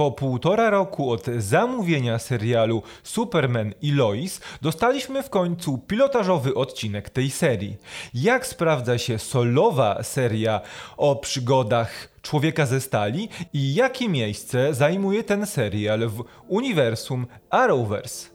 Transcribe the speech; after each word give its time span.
Po 0.00 0.12
półtora 0.12 0.70
roku 0.70 1.10
od 1.10 1.26
zamówienia 1.38 2.18
serialu 2.18 2.82
Superman 3.02 3.74
i 3.82 3.92
Lois 3.92 4.40
dostaliśmy 4.62 5.22
w 5.22 5.30
końcu 5.30 5.78
pilotażowy 5.78 6.54
odcinek 6.54 7.10
tej 7.10 7.30
serii. 7.30 7.76
Jak 8.14 8.46
sprawdza 8.46 8.98
się 8.98 9.18
solowa 9.18 10.02
seria 10.02 10.60
o 10.96 11.16
przygodach 11.16 12.08
człowieka 12.22 12.66
ze 12.66 12.80
stali 12.80 13.28
i 13.52 13.74
jakie 13.74 14.08
miejsce 14.08 14.74
zajmuje 14.74 15.24
ten 15.24 15.46
serial 15.46 16.08
w 16.08 16.24
uniwersum 16.48 17.26
Arrowverse? 17.50 18.28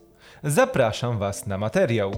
Zapraszam 0.44 1.18
Was 1.18 1.48
na 1.48 1.58
materiał. 1.58 2.12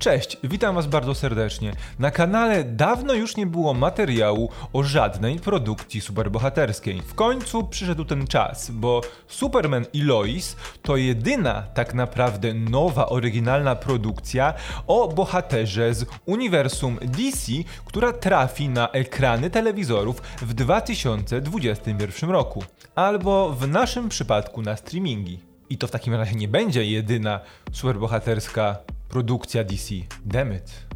Cześć, 0.00 0.36
witam 0.44 0.74
Was 0.74 0.86
bardzo 0.86 1.14
serdecznie. 1.14 1.72
Na 1.98 2.10
kanale 2.10 2.64
dawno 2.64 3.14
już 3.14 3.36
nie 3.36 3.46
było 3.46 3.74
materiału 3.74 4.50
o 4.72 4.82
żadnej 4.82 5.38
produkcji 5.38 6.00
superbohaterskiej. 6.00 7.02
W 7.02 7.14
końcu 7.14 7.64
przyszedł 7.64 8.04
ten 8.04 8.26
czas, 8.26 8.70
bo 8.70 9.00
Superman 9.28 9.86
i 9.92 10.02
Lois 10.02 10.56
to 10.82 10.96
jedyna 10.96 11.62
tak 11.62 11.94
naprawdę 11.94 12.54
nowa, 12.54 13.08
oryginalna 13.08 13.76
produkcja 13.76 14.54
o 14.86 15.08
bohaterze 15.08 15.94
z 15.94 16.06
uniwersum 16.26 16.98
DC, 17.02 17.52
która 17.84 18.12
trafi 18.12 18.68
na 18.68 18.88
ekrany 18.88 19.50
telewizorów 19.50 20.22
w 20.42 20.54
2021 20.54 22.30
roku. 22.30 22.64
Albo 22.94 23.52
w 23.52 23.68
naszym 23.68 24.08
przypadku 24.08 24.62
na 24.62 24.76
streamingi. 24.76 25.38
I 25.70 25.78
to 25.78 25.86
w 25.86 25.90
takim 25.90 26.14
razie 26.14 26.34
nie 26.34 26.48
będzie 26.48 26.84
jedyna 26.84 27.40
superbohaterska 27.72 28.76
produkcja 29.10 29.64
DC. 29.64 29.94
Dammit. 30.24 30.90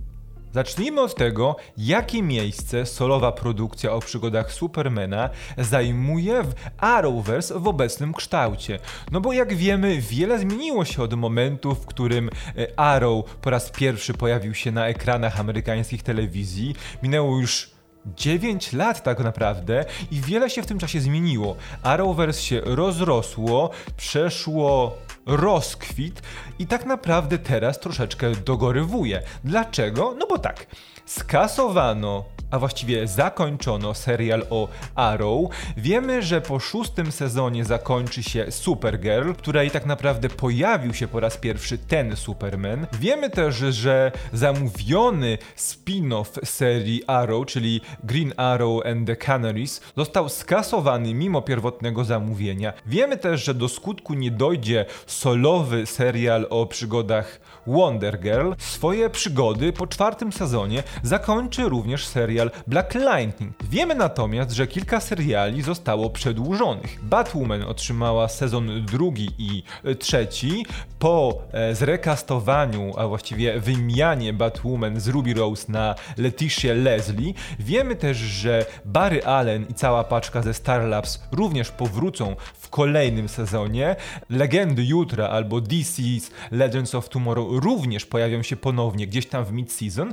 Zacznijmy 0.52 1.00
od 1.00 1.14
tego, 1.14 1.56
jakie 1.76 2.22
miejsce 2.22 2.86
solowa 2.86 3.32
produkcja 3.32 3.92
o 3.92 4.00
przygodach 4.00 4.52
Supermana 4.52 5.30
zajmuje 5.58 6.42
w 6.42 6.54
Arrowverse 6.78 7.58
w 7.58 7.68
obecnym 7.68 8.14
kształcie. 8.14 8.78
No 9.12 9.20
bo 9.20 9.32
jak 9.32 9.54
wiemy, 9.54 10.00
wiele 10.00 10.38
zmieniło 10.38 10.84
się 10.84 11.02
od 11.02 11.14
momentu, 11.14 11.74
w 11.74 11.86
którym 11.86 12.30
e, 12.58 12.78
Arrow 12.80 13.24
po 13.24 13.50
raz 13.50 13.70
pierwszy 13.70 14.14
pojawił 14.14 14.54
się 14.54 14.72
na 14.72 14.86
ekranach 14.88 15.40
amerykańskich 15.40 16.02
telewizji. 16.02 16.74
Minęło 17.02 17.40
już 17.40 17.70
9 18.16 18.72
lat 18.72 19.02
tak 19.02 19.20
naprawdę 19.20 19.84
i 20.10 20.20
wiele 20.20 20.50
się 20.50 20.62
w 20.62 20.66
tym 20.66 20.78
czasie 20.78 21.00
zmieniło. 21.00 21.56
Arrowverse 21.82 22.42
się 22.42 22.60
rozrosło, 22.64 23.70
przeszło 23.96 24.96
rozkwit 25.26 26.22
i 26.58 26.66
tak 26.66 26.86
naprawdę 26.86 27.38
teraz 27.38 27.80
troszeczkę 27.80 28.30
dogorywuje. 28.30 29.22
Dlaczego? 29.44 30.14
No 30.18 30.26
bo 30.26 30.38
tak, 30.38 30.66
skasowano 31.06 32.24
a 32.54 32.58
właściwie 32.58 33.08
zakończono 33.08 33.94
serial 33.94 34.46
o 34.50 34.68
Arrow. 34.94 35.50
Wiemy, 35.76 36.22
że 36.22 36.40
po 36.40 36.58
szóstym 36.58 37.12
sezonie 37.12 37.64
zakończy 37.64 38.22
się 38.22 38.46
Supergirl, 38.50 39.32
której 39.32 39.70
tak 39.70 39.86
naprawdę 39.86 40.28
pojawił 40.28 40.94
się 40.94 41.08
po 41.08 41.20
raz 41.20 41.36
pierwszy 41.36 41.78
ten 41.78 42.16
Superman. 42.16 42.86
Wiemy 42.92 43.30
też, 43.30 43.54
że 43.56 44.12
zamówiony 44.32 45.38
spin-off 45.56 46.44
serii 46.44 47.02
Arrow, 47.06 47.46
czyli 47.46 47.80
Green 48.04 48.32
Arrow 48.36 48.86
and 48.86 49.06
the 49.06 49.16
Canaries, 49.16 49.80
został 49.96 50.28
skasowany 50.28 51.14
mimo 51.14 51.42
pierwotnego 51.42 52.04
zamówienia. 52.04 52.72
Wiemy 52.86 53.16
też, 53.16 53.44
że 53.44 53.54
do 53.54 53.68
skutku 53.68 54.14
nie 54.14 54.30
dojdzie 54.30 54.86
solowy 55.06 55.86
serial 55.86 56.46
o 56.50 56.66
przygodach 56.66 57.40
Wonder 57.66 58.20
Girl. 58.20 58.52
Swoje 58.58 59.10
przygody 59.10 59.72
po 59.72 59.86
czwartym 59.86 60.32
sezonie 60.32 60.82
zakończy 61.02 61.68
również 61.68 62.06
serial 62.06 62.43
serial 62.44 62.64
Black 62.66 62.94
Lightning. 62.94 63.54
Wiemy 63.70 63.94
natomiast, 63.94 64.50
że 64.50 64.66
kilka 64.66 65.00
seriali 65.00 65.62
zostało 65.62 66.10
przedłużonych. 66.10 67.04
Batwoman 67.04 67.62
otrzymała 67.62 68.28
sezon 68.28 68.86
drugi 68.86 69.30
i 69.38 69.62
trzeci 69.98 70.66
po 70.98 71.42
e, 71.52 71.74
zrekastowaniu, 71.74 72.92
a 72.96 73.08
właściwie 73.08 73.60
wymianie 73.60 74.32
Batwoman 74.32 75.00
z 75.00 75.08
Ruby 75.08 75.34
Rose 75.34 75.72
na 75.72 75.94
Leticia 76.16 76.74
Leslie. 76.74 77.34
Wiemy 77.58 77.96
też, 77.96 78.16
że 78.16 78.66
Barry 78.84 79.24
Allen 79.24 79.66
i 79.70 79.74
cała 79.74 80.04
paczka 80.04 80.42
ze 80.42 80.54
Starlabs 80.54 81.22
również 81.32 81.70
powrócą 81.70 82.36
w 82.54 82.68
kolejnym 82.68 83.28
sezonie. 83.28 83.96
Legendy 84.30 84.84
Jutra 84.84 85.28
albo 85.28 85.56
DC's 85.56 86.30
Legends 86.50 86.94
of 86.94 87.08
Tomorrow 87.08 87.48
również 87.50 88.06
pojawią 88.06 88.42
się 88.42 88.56
ponownie 88.56 89.06
gdzieś 89.06 89.26
tam 89.26 89.44
w 89.44 89.52
mid-season, 89.52 90.12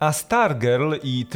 a 0.00 0.12
Stargirl 0.12 0.94
i 1.02 1.26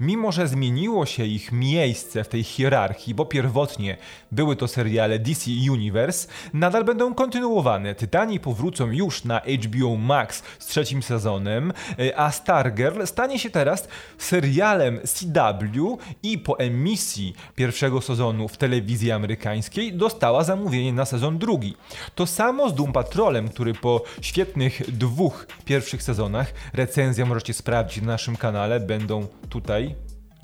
Mimo 0.00 0.32
że 0.32 0.48
zmieniło 0.48 1.06
się 1.06 1.24
ich 1.24 1.52
miejsce 1.52 2.24
w 2.24 2.28
tej 2.28 2.44
hierarchii, 2.44 3.14
bo 3.14 3.26
pierwotnie 3.26 3.96
były 4.32 4.56
to 4.56 4.68
seriale 4.68 5.18
DC 5.18 5.50
Universe, 5.70 6.28
nadal 6.54 6.84
będą 6.84 7.14
kontynuowane. 7.14 7.94
Tytani 7.94 8.40
powrócą 8.40 8.90
już 8.90 9.24
na 9.24 9.40
HBO 9.40 9.96
Max 9.96 10.42
z 10.58 10.66
trzecim 10.66 11.02
sezonem, 11.02 11.72
e, 11.98 12.18
a 12.18 12.30
Stargirl 12.30 13.06
stanie 13.06 13.38
się 13.38 13.50
teraz 13.50 13.88
serialem 14.18 15.00
CW 15.04 15.98
i 16.22 16.38
po 16.38 16.58
emisji 16.58 17.34
pierwszego 17.54 18.00
sezonu 18.00 18.48
w 18.48 18.56
telewizji 18.56 19.12
amerykańskiej 19.12 19.92
dostała 19.92 20.44
zamówienie 20.44 20.92
na 20.92 21.04
sezon 21.04 21.38
drugi. 21.38 21.76
To 22.14 22.26
samo 22.26 22.70
z 22.70 22.74
Doom 22.74 22.92
Patrolem, 22.92 23.48
który 23.48 23.74
po 23.74 24.02
świetnych 24.20 24.96
dwóch 24.98 25.46
pierwszych 25.64 26.02
sezonach, 26.02 26.52
recenzja 26.72 27.26
możecie 27.26 27.54
sprawdzić 27.54 28.02
na 28.02 28.16
naszym 28.16 28.36
kanale, 28.36 28.80
będą 28.80 29.26
tutaj 29.48 29.94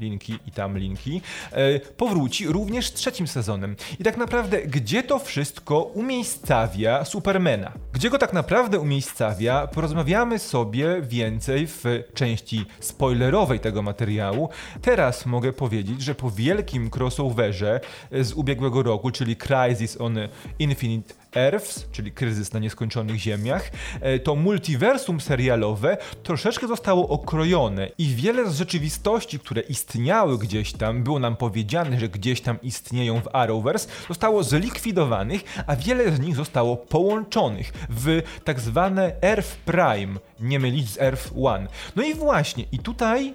linki 0.02 0.38
i 0.46 0.50
tam 0.50 0.78
linki, 0.78 1.20
e, 1.52 1.80
powróci 1.80 2.46
również 2.46 2.92
trzecim 2.92 3.28
sezonem. 3.28 3.76
I 4.00 4.04
tak 4.04 4.16
naprawdę, 4.16 4.62
gdzie 4.62 5.02
to 5.02 5.18
wszystko 5.18 5.82
umiejscawia 5.82 7.04
Supermana? 7.04 7.72
Gdzie 7.92 8.10
go 8.10 8.18
tak 8.18 8.32
naprawdę 8.32 8.80
umiejscawia, 8.80 9.66
porozmawiamy 9.66 10.38
sobie 10.38 11.02
więcej 11.02 11.66
w 11.66 11.84
części 12.14 12.66
spoilerowej 12.80 13.60
tego 13.60 13.82
materiału. 13.82 14.48
Teraz 14.82 15.26
mogę 15.26 15.52
powiedzieć, 15.52 16.02
że 16.02 16.14
po 16.14 16.30
wielkim 16.30 16.90
crossoverze 16.90 17.80
z 18.12 18.32
ubiegłego 18.32 18.82
roku, 18.82 19.10
czyli 19.10 19.36
Crisis 19.36 20.00
on 20.00 20.18
Infinite 20.58 21.21
Earths, 21.36 21.86
czyli 21.92 22.12
kryzys 22.12 22.52
na 22.52 22.60
nieskończonych 22.60 23.16
ziemiach, 23.16 23.70
e, 24.00 24.18
to 24.18 24.34
multiversum 24.34 25.20
serialowe 25.20 25.96
troszeczkę 26.22 26.68
zostało 26.68 27.08
okrojone 27.08 27.88
i 27.98 28.06
wiele 28.06 28.50
z 28.50 28.56
rzeczywistości, 28.56 29.38
które 29.38 29.60
istniały 29.60 30.38
gdzieś 30.38 30.72
tam, 30.72 31.02
było 31.02 31.18
nam 31.18 31.36
powiedziane, 31.36 32.00
że 32.00 32.08
gdzieś 32.08 32.40
tam 32.40 32.60
istnieją 32.62 33.20
w 33.20 33.34
Arrowverse, 33.34 33.88
zostało 34.08 34.42
zlikwidowanych, 34.42 35.64
a 35.66 35.76
wiele 35.76 36.12
z 36.12 36.20
nich 36.20 36.36
zostało 36.36 36.76
połączonych 36.76 37.72
w 37.88 38.22
tak 38.44 38.60
zwane 38.60 39.12
Earth 39.22 39.56
Prime, 39.56 40.14
nie 40.40 40.58
mylić 40.58 40.90
z 40.90 41.00
Earth 41.00 41.32
One. 41.42 41.66
No 41.96 42.02
i 42.02 42.14
właśnie, 42.14 42.64
i 42.72 42.78
tutaj 42.78 43.34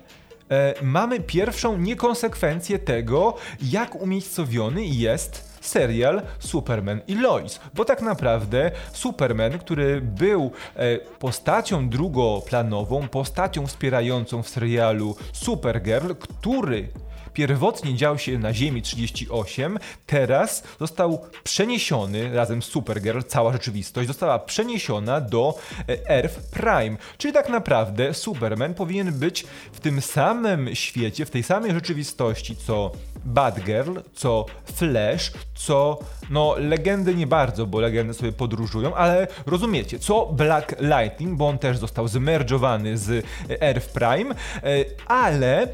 e, 0.51 0.73
mamy 0.81 1.19
pierwszą 1.19 1.77
niekonsekwencję 1.77 2.79
tego, 2.79 3.37
jak 3.61 3.95
umiejscowiony 3.95 4.85
jest 4.85 5.46
serial 5.61 6.21
Superman 6.39 7.01
i 7.07 7.15
Lois. 7.15 7.59
Bo 7.73 7.85
tak 7.85 8.01
naprawdę 8.01 8.71
Superman, 8.93 9.59
który 9.59 10.01
był 10.01 10.51
e, 10.75 10.97
postacią 10.97 11.89
drugoplanową, 11.89 13.07
postacią 13.07 13.67
wspierającą 13.67 14.43
w 14.43 14.49
serialu 14.49 15.15
Supergirl, 15.33 16.13
który 16.13 16.89
pierwotnie 17.37 17.95
dział 17.95 18.17
się 18.17 18.39
na 18.39 18.53
Ziemi 18.53 18.81
38, 18.81 19.79
teraz 20.05 20.63
został 20.79 21.25
przeniesiony 21.43 22.35
razem 22.35 22.61
z 22.61 22.65
Supergirl, 22.65 23.21
cała 23.27 23.51
rzeczywistość 23.51 24.07
została 24.07 24.39
przeniesiona 24.39 25.21
do 25.21 25.57
e, 25.89 26.09
Earth 26.09 26.39
Prime. 26.51 26.97
Czyli 27.17 27.33
tak 27.33 27.49
naprawdę 27.49 28.13
Superman 28.13 28.73
powinien 28.73 29.13
być 29.13 29.45
w 29.71 29.79
tym 29.79 30.01
samym 30.01 30.75
świecie, 30.75 31.25
w 31.25 31.29
tej 31.29 31.43
samej 31.43 31.71
rzeczywistości 31.71 32.55
co 32.55 32.91
Batgirl, 33.25 33.99
co 34.13 34.45
Flash, 34.75 35.31
co 35.55 35.99
no 36.29 36.55
legendy 36.57 37.15
nie 37.15 37.27
bardzo, 37.27 37.65
bo 37.65 37.79
legendy 37.79 38.13
sobie 38.13 38.31
podróżują, 38.31 38.95
ale 38.95 39.27
rozumiecie, 39.45 39.99
co 39.99 40.25
Black 40.25 40.75
Lightning, 40.81 41.37
bo 41.37 41.47
on 41.47 41.57
też 41.57 41.77
został 41.77 42.07
zmerdżowany 42.07 42.97
z 42.97 43.25
Earth 43.61 43.89
Prime, 43.93 44.35
e, 44.63 44.85
ale 45.07 45.67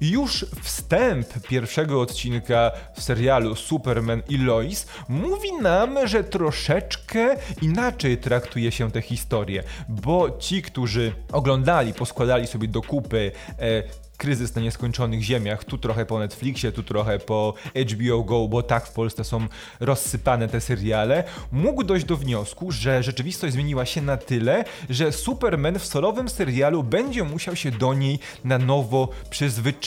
już 0.00 0.46
wstęp 0.62 1.26
pierwszego 1.48 2.00
odcinka 2.00 2.70
serialu 2.98 3.54
Superman 3.54 4.22
i 4.28 4.38
Lois 4.38 4.86
mówi 5.08 5.52
nam, 5.62 6.08
że 6.08 6.24
troszeczkę 6.24 7.36
inaczej 7.62 8.18
traktuje 8.18 8.72
się 8.72 8.90
tę 8.90 9.02
historię, 9.02 9.62
bo 9.88 10.38
ci, 10.38 10.62
którzy 10.62 11.12
oglądali, 11.32 11.94
poskładali 11.94 12.46
sobie 12.46 12.68
do 12.68 12.82
kupy 12.82 13.32
e, 13.58 13.82
kryzys 14.20 14.54
na 14.54 14.62
nieskończonych 14.62 15.22
ziemiach, 15.22 15.64
tu 15.64 15.78
trochę 15.78 16.06
po 16.06 16.18
Netflixie, 16.18 16.72
tu 16.72 16.82
trochę 16.82 17.18
po 17.18 17.54
HBO 17.74 18.22
Go, 18.22 18.48
bo 18.48 18.62
tak 18.62 18.86
w 18.86 18.92
Polsce 18.92 19.24
są 19.24 19.46
rozsypane 19.80 20.48
te 20.48 20.60
seriale, 20.60 21.24
mógł 21.52 21.84
dojść 21.84 22.06
do 22.06 22.16
wniosku, 22.16 22.72
że 22.72 23.02
rzeczywistość 23.02 23.52
zmieniła 23.54 23.86
się 23.86 24.02
na 24.02 24.16
tyle, 24.16 24.64
że 24.90 25.12
Superman 25.12 25.78
w 25.78 25.86
solowym 25.86 26.28
serialu 26.28 26.82
będzie 26.82 27.24
musiał 27.24 27.56
się 27.56 27.70
do 27.70 27.94
niej 27.94 28.18
na 28.44 28.58
nowo 28.58 29.08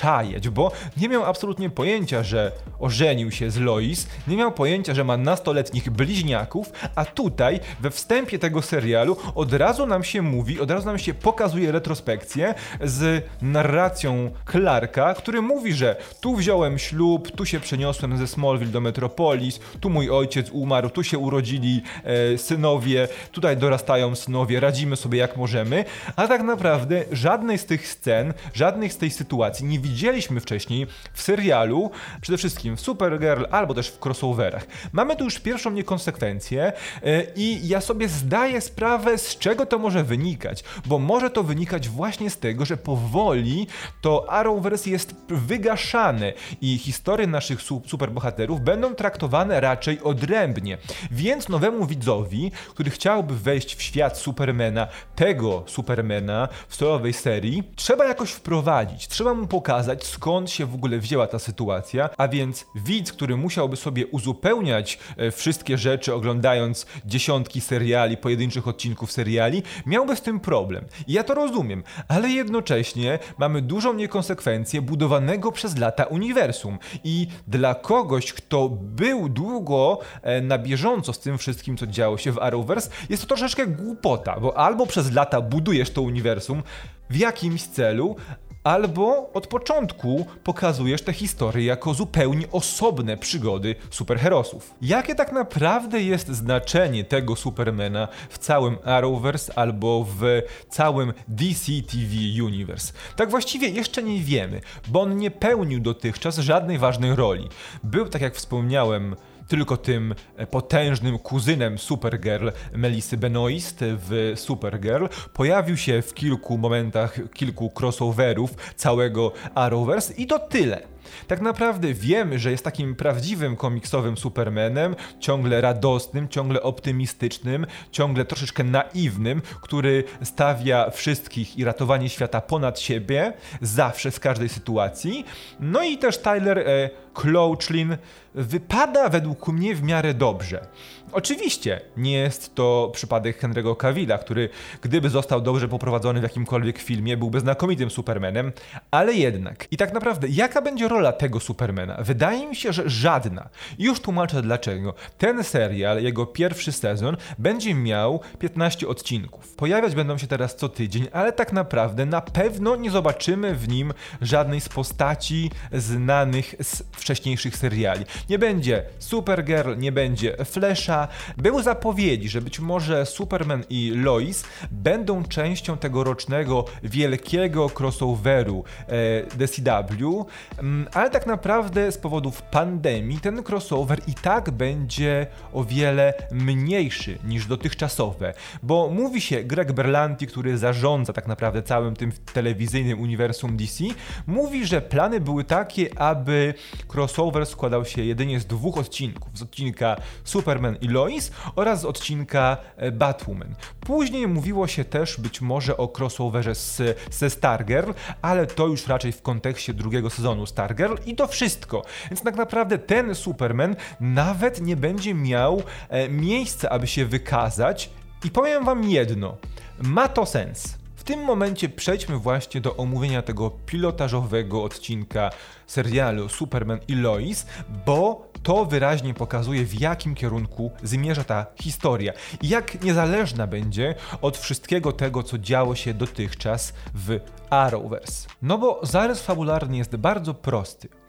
przyzwyczajać, 0.04 0.50
bo 0.50 0.72
nie 0.98 1.10
miał 1.10 1.26
absolutnie 1.26 1.70
pojęcia, 1.70 2.24
że 2.24 2.52
ożenił 2.80 3.32
się 3.32 3.52
z 3.52 3.58
Lois, 3.58 4.08
nie 4.28 4.38
miał 4.38 4.52
pojęcia, 4.52 4.94
że 4.94 5.04
ma 5.04 5.18
nastoletnich 5.18 5.90
bliźniaków, 5.90 6.72
a 6.96 7.06
tutaj 7.06 7.60
we 7.80 7.92
wstępie 7.92 8.40
tego 8.40 8.62
serialu 8.62 9.18
od 9.36 9.54
razu 9.54 9.86
nam 9.86 10.04
się 10.04 10.22
mówi, 10.22 10.60
od 10.60 10.72
razu 10.72 10.86
nam 10.86 11.00
się 11.00 11.14
pokazuje 11.14 11.72
retrospekcję 11.72 12.54
z 12.82 13.26
narracją 13.42 14.32
Clarka, 14.52 15.14
który 15.14 15.42
mówi, 15.42 15.74
że 15.74 15.96
tu 16.22 16.36
wziąłem 16.36 16.80
ślub, 16.80 17.32
tu 17.32 17.46
się 17.46 17.60
przeniosłem 17.60 18.18
ze 18.18 18.28
Smallville 18.28 18.72
do 18.72 18.82
Metropolis, 18.82 19.60
tu 19.80 19.90
mój 19.90 20.10
ojciec 20.10 20.50
umarł, 20.50 20.90
tu 20.90 21.04
się 21.04 21.18
urodzili 21.18 21.82
e, 22.04 22.38
synowie, 22.38 23.08
tutaj 23.32 23.58
dorastają 23.58 24.16
synowie, 24.16 24.60
radzimy 24.60 24.96
sobie 24.96 25.20
jak 25.20 25.38
możemy, 25.38 25.86
a 26.16 26.28
tak 26.28 26.44
naprawdę 26.44 27.04
żadnej 27.12 27.58
z 27.58 27.66
tych 27.66 27.88
scen, 27.88 28.34
żadnej 28.54 28.90
z 28.90 28.98
tej 28.98 29.12
sytuacji 29.12 29.66
nie 29.66 29.80
widzieliśmy 29.94 30.40
wcześniej 30.40 30.88
w 31.14 31.22
serialu, 31.22 31.92
przede 32.22 32.38
wszystkim 32.38 32.78
w 32.78 32.82
Supergirl 32.82 33.46
albo 33.52 33.74
też 33.74 33.90
w 33.90 34.06
crossoverach. 34.06 34.68
Mamy 34.94 35.16
tu 35.16 35.24
już 35.24 35.40
pierwszą 35.40 35.72
niekonsekwencję 35.72 36.74
e, 37.04 37.24
i 37.36 37.68
ja 37.68 37.82
sobie 37.82 38.08
zdaję 38.10 38.62
sprawę, 38.62 39.18
z 39.18 39.38
czego 39.38 39.66
to 39.66 39.80
może 39.80 40.04
wynikać, 40.04 40.64
bo 40.86 41.00
może 41.00 41.30
to 41.30 41.44
wynikać 41.44 41.90
właśnie 41.90 42.30
z 42.30 42.38
tego, 42.38 42.66
że 42.66 42.78
powoli 42.78 43.68
to 44.02 44.32
Arrowverse 44.32 44.90
jest 44.90 45.16
wygaszane 45.30 46.34
i 46.62 46.78
historie 46.78 47.28
naszych 47.28 47.62
su 47.62 47.82
superbohaterów 47.86 48.62
będą 48.62 48.96
traktowane 48.96 49.62
raczej 49.62 50.02
odrębnie. 50.02 50.78
Więc 51.12 51.50
nowemu 51.50 51.86
widzowi, 51.86 52.52
który 52.70 52.92
chciałby 52.92 53.36
wejść 53.36 53.76
w 53.76 53.82
świat 53.82 54.18
Supermana, 54.18 54.88
tego 55.16 55.64
Supermana 55.68 56.50
w 56.68 56.76
solowej 56.76 57.14
serii, 57.14 57.64
trzeba 57.76 58.06
jakoś 58.06 58.32
wprowadzić, 58.32 59.08
trzeba 59.08 59.34
mu 59.34 59.48
pokazać 59.48 59.83
skąd 60.04 60.52
się 60.52 60.66
w 60.66 60.76
ogóle 60.76 61.00
wzięła 61.00 61.28
ta 61.28 61.40
sytuacja, 61.40 62.10
a 62.18 62.28
więc 62.28 62.66
widz, 62.76 63.14
który 63.14 63.38
musiałby 63.38 63.76
sobie 63.76 64.08
uzupełniać 64.08 65.00
e, 65.18 65.32
wszystkie 65.32 65.78
rzeczy 65.78 66.14
oglądając 66.14 66.86
dziesiątki 67.06 67.62
seriali, 67.62 68.18
pojedynczych 68.18 68.68
odcinków 68.68 69.12
seriali, 69.12 69.64
miałby 69.86 70.16
z 70.16 70.22
tym 70.22 70.40
problem. 70.40 70.86
I 71.08 71.14
ja 71.14 71.24
to 71.24 71.34
rozumiem, 71.34 71.84
ale 72.08 72.30
jednocześnie 72.30 73.20
mamy 73.38 73.62
dużą 73.62 73.94
niekonsekwencję 73.94 74.82
budowanego 74.82 75.52
przez 75.52 75.78
lata 75.78 76.04
uniwersum. 76.04 76.80
I 77.04 77.28
dla 77.48 77.76
kogoś, 77.76 78.34
kto 78.34 78.70
był 78.70 79.30
długo 79.30 80.00
e, 80.22 80.42
na 80.42 80.58
bieżąco 80.58 81.14
z 81.14 81.20
tym 81.20 81.38
wszystkim, 81.38 81.78
co 81.78 81.88
działo 81.88 82.18
się 82.18 82.32
w 82.32 82.40
Arrowverse, 82.40 82.90
jest 83.10 83.22
to 83.22 83.28
troszeczkę 83.28 83.68
głupota, 83.68 84.40
bo 84.40 84.58
albo 84.58 84.86
przez 84.86 85.12
lata 85.12 85.42
budujesz 85.42 85.92
to 85.92 86.02
uniwersum, 86.02 86.64
w 87.10 87.18
jakimś 87.18 87.64
celu, 87.64 88.16
albo 88.64 89.30
od 89.34 89.48
początku 89.48 90.26
pokazujesz 90.44 91.02
tę 91.02 91.14
historię 91.14 91.66
jako 91.66 91.94
zupełnie 91.94 92.52
osobne 92.52 93.18
przygody 93.18 93.76
superherosów. 93.90 94.74
Jakie 94.82 95.16
tak 95.16 95.32
naprawdę 95.32 96.02
jest 96.02 96.28
znaczenie 96.28 97.04
tego 97.04 97.36
Supermana 97.36 98.08
w 98.30 98.38
całym 98.38 98.78
Arrowverse 98.84 99.58
albo 99.58 100.08
w 100.20 100.42
całym 100.70 101.14
DC 101.28 101.72
TV 101.92 102.44
Universe? 102.46 102.94
Tak 103.16 103.30
właściwie 103.30 103.70
jeszcze 103.70 104.04
nie 104.04 104.20
wiemy, 104.20 104.62
bo 104.88 105.02
on 105.02 105.18
nie 105.18 105.32
pełnił 105.32 105.80
dotychczas 105.80 106.38
żadnej 106.38 106.78
ważnej 106.78 107.16
roli. 107.16 107.50
Był, 107.84 108.10
tak 108.10 108.22
jak 108.22 108.36
wspomniałem, 108.36 109.16
tylko 109.54 109.78
tym 109.78 110.16
e, 110.36 110.48
potężnym 110.48 111.20
kuzynem 111.20 111.78
Supergirl 111.78 112.50
Melissy 112.76 113.18
Benoist 113.18 113.78
w 113.80 114.34
Supergirl. 114.36 115.06
Pojawił 115.34 115.78
się 115.78 116.02
w 116.02 116.14
kilku 116.14 116.58
momentach, 116.58 117.20
kilku 117.34 117.72
crossoverów 117.80 118.52
całego 118.76 119.32
Arrowverse 119.56 120.14
i 120.14 120.28
to 120.28 120.40
tyle. 120.40 120.93
Tak 121.28 121.42
naprawdę 121.42 121.94
wiemy, 121.94 122.40
że 122.40 122.52
jest 122.52 122.64
takim 122.64 122.96
prawdziwym 122.96 123.56
komiksowym 123.56 124.18
Supermanem, 124.18 124.96
ciągle 125.20 125.62
radosnym, 125.62 126.30
ciągle 126.30 126.62
optymistycznym, 126.62 127.66
ciągle 127.92 128.26
troszeczkę 128.26 128.64
naiwnym, 128.64 129.42
który 129.62 130.04
stawia 130.24 130.90
wszystkich 130.90 131.58
i 131.58 131.64
ratowanie 131.64 132.10
świata 132.10 132.42
ponad 132.42 132.80
siebie, 132.80 133.34
zawsze, 133.62 134.12
w 134.12 134.20
każdej 134.20 134.50
sytuacji. 134.50 135.26
No 135.60 135.84
i 135.84 135.98
też 135.98 136.18
Tyler 136.18 136.60
e, 136.60 136.90
Clouchlin 137.14 137.98
wypada 138.36 139.10
według 139.10 139.48
mnie 139.48 139.76
w 139.76 139.84
miarę 139.84 140.14
dobrze. 140.14 140.68
Oczywiście 141.14 141.82
nie 141.98 142.12
jest 142.12 142.56
to 142.56 142.92
przypadek 142.94 143.42
Henry'ego 143.42 143.78
Cavilla, 143.78 144.18
który 144.18 144.50
gdyby 144.82 145.10
został 145.10 145.42
dobrze 145.42 145.68
poprowadzony 145.68 146.20
w 146.20 146.24
jakimkolwiek 146.24 146.78
filmie, 146.78 147.18
byłby 147.18 147.40
znakomitym 147.40 147.90
Supermanem, 147.90 148.52
ale 148.92 149.14
jednak. 149.14 149.68
I 149.72 149.78
tak 149.78 149.94
naprawdę, 149.94 150.28
jaka 150.28 150.62
będzie 150.62 150.88
rola 150.88 151.12
tego 151.12 151.40
Supermana? 151.40 151.98
Wydaje 152.00 152.48
mi 152.48 152.56
się, 152.56 152.74
że 152.74 152.90
żadna. 152.90 153.50
Już 153.80 154.00
tłumaczę 154.00 154.42
dlaczego. 154.42 154.94
Ten 155.18 155.44
serial, 155.44 156.04
jego 156.04 156.26
pierwszy 156.26 156.72
sezon, 156.72 157.18
będzie 157.38 157.76
miał 157.76 158.20
15 158.40 158.88
odcinków. 158.88 159.56
Pojawiać 159.56 159.96
będą 159.96 160.18
się 160.18 160.28
teraz 160.28 160.56
co 160.56 160.70
tydzień, 160.70 161.08
ale 161.12 161.32
tak 161.32 161.54
naprawdę 161.54 162.06
na 162.06 162.22
pewno 162.22 162.76
nie 162.76 162.92
zobaczymy 162.92 163.56
w 163.56 163.68
nim 163.68 163.94
żadnej 164.22 164.62
z 164.62 164.70
postaci 164.70 165.52
znanych 165.72 166.56
z 166.62 166.84
wcześniejszych 166.92 167.58
seriali. 167.58 168.06
Nie 168.30 168.40
będzie 168.40 168.84
Supergirl, 169.00 169.78
nie 169.78 169.92
będzie 169.92 170.38
Flasha. 170.46 171.03
Były 171.38 171.64
zapowiedzi, 171.64 172.30
że 172.30 172.42
być 172.42 172.60
może 172.60 173.06
Superman 173.06 173.64
i 173.70 173.92
Lois 173.96 174.44
będą 174.72 175.24
częścią 175.24 175.78
tegorocznego 175.78 176.66
wielkiego 176.84 177.70
crossoveru 177.80 178.64
e, 178.88 179.38
DCW, 179.38 180.26
mm, 180.58 180.88
ale 180.94 181.10
tak 181.10 181.28
naprawdę 181.28 181.92
z 181.92 181.98
powodów 181.98 182.42
pandemii 182.42 183.20
ten 183.20 183.44
crossover 183.50 184.00
i 184.08 184.14
tak 184.14 184.52
będzie 184.52 185.28
o 185.54 185.64
wiele 185.64 186.14
mniejszy 186.32 187.18
niż 187.24 187.46
dotychczasowe, 187.46 188.34
bo 188.64 188.90
mówi 188.90 189.22
się 189.22 189.44
Greg 189.44 189.72
Berlanti, 189.72 190.28
który 190.28 190.58
zarządza 190.58 191.14
tak 191.14 191.28
naprawdę 191.28 191.64
całym 191.64 191.96
tym 191.96 192.12
telewizyjnym 192.34 193.02
uniwersum 193.02 193.58
DC, 193.58 193.84
mówi, 194.28 194.66
że 194.66 194.82
plany 194.82 195.20
były 195.20 195.44
takie, 195.44 196.00
aby 196.00 196.54
crossover 196.94 197.46
składał 197.46 197.86
się 197.86 198.04
jedynie 198.04 198.40
z 198.40 198.46
dwóch 198.46 198.78
odcinków. 198.78 199.38
Z 199.38 199.42
odcinka 199.42 199.96
Superman 200.24 200.78
i 200.82 200.88
Lois 200.94 201.32
oraz 201.56 201.82
z 201.82 201.86
odcinka 201.86 202.58
e, 202.78 202.92
Batwoman. 202.92 203.56
Później 203.80 204.28
mówiło 204.28 204.68
się 204.68 204.86
też 204.86 205.20
być 205.20 205.42
może 205.42 205.78
o 205.78 205.94
crossoverze 205.98 206.56
z, 206.56 206.82
ze 207.12 207.30
Stargirl, 207.30 207.92
ale 208.22 208.48
to 208.48 208.68
już 208.68 208.88
raczej 208.88 209.12
w 209.12 209.22
kontekście 209.22 209.74
drugiego 209.74 210.10
sezonu 210.10 210.46
Stargirl 210.46 210.96
i 211.06 211.16
to 211.16 211.28
wszystko. 211.28 211.86
Więc 212.10 212.24
tak 212.24 212.36
naprawdę 212.36 212.78
ten 212.78 213.16
Superman 213.16 213.76
nawet 214.00 214.62
nie 214.62 214.76
będzie 214.76 215.14
miał 215.14 215.64
e, 215.90 216.10
miejsca, 216.10 216.70
aby 216.70 216.88
się 216.88 217.06
wykazać. 217.06 217.90
I 218.26 218.32
powiem 218.32 218.66
wam 218.66 218.84
jedno, 218.84 219.38
ma 219.80 220.08
to 220.08 220.26
sens. 220.26 220.83
W 221.04 221.06
tym 221.06 221.24
momencie 221.24 221.70
przejdźmy 221.70 222.18
właśnie 222.18 222.62
do 222.62 222.76
omówienia 222.76 223.22
tego 223.22 223.52
pilotażowego 223.66 224.64
odcinka 224.64 225.30
serialu 225.68 226.30
Superman 226.30 226.80
i 226.88 226.96
Lois, 226.96 227.46
bo 227.86 228.28
to 228.44 228.66
wyraźnie 228.66 229.14
pokazuje, 229.14 229.66
w 229.66 229.80
jakim 229.80 230.16
kierunku 230.16 230.72
zmierza 230.84 231.24
ta 231.24 231.46
historia 231.62 232.14
i 232.42 232.50
jak 232.50 232.84
niezależna 232.84 233.48
będzie 233.48 233.96
od 234.22 234.38
wszystkiego 234.38 234.92
tego, 234.92 235.24
co 235.24 235.38
działo 235.38 235.76
się 235.76 235.94
dotychczas 235.94 236.74
w 236.94 237.20
Arrowverse. 237.50 238.30
No 238.42 238.58
bo 238.58 238.80
zarys 238.84 239.22
fabularny 239.22 239.78
jest 239.78 239.96
bardzo 239.96 240.34
prosty. 240.34 241.03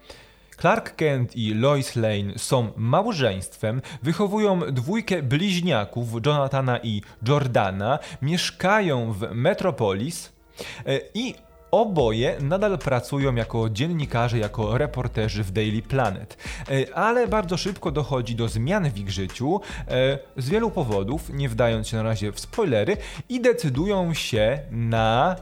Clark 0.57 0.97
Kent 0.97 1.37
i 1.37 1.55
Lois 1.55 1.97
Lane 1.97 2.33
są 2.37 2.71
małżeństwem, 2.77 3.83
wychowują 4.03 4.61
dwójkę 4.61 5.23
bliźniaków, 5.23 6.27
Jonathana 6.27 6.79
i 6.79 7.03
Jordana, 7.29 7.99
mieszkają 8.23 9.13
w 9.13 9.29
Metropolis 9.33 10.33
e, 10.87 11.01
i 11.15 11.35
Oboje 11.75 12.37
nadal 12.41 12.79
pracują 12.79 13.35
jako 13.35 13.71
dziennikarze, 13.71 14.39
jako 14.39 14.79
reporterzy 14.79 15.45
w 15.45 15.51
Daily 15.51 15.83
Planet, 15.83 16.37
e, 16.69 16.95
ale 16.95 17.29
bardzo 17.29 17.57
szybko 17.57 17.91
dochodzi 17.91 18.35
do 18.35 18.49
zmian 18.49 18.91
w 18.91 18.99
ich 18.99 19.11
życiu. 19.11 19.61
E, 19.89 20.19
z 20.37 20.49
wielu 20.49 20.71
powodów, 20.71 21.31
nie 21.31 21.49
wdając 21.49 21.89
się 21.89 21.97
na 21.97 22.03
razie 22.03 22.33
w 22.33 22.41
spoilery, 22.41 22.97
i 23.29 23.41
decydują 23.41 24.15
się 24.15 24.59
na 24.71 25.37